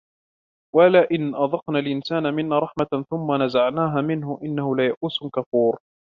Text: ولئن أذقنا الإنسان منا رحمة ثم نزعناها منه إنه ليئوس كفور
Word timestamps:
ولئن 0.75 1.35
أذقنا 1.35 1.79
الإنسان 1.79 2.33
منا 2.33 2.59
رحمة 2.59 3.05
ثم 3.09 3.41
نزعناها 3.43 4.01
منه 4.01 4.39
إنه 4.43 4.75
ليئوس 4.75 5.19
كفور 5.35 5.79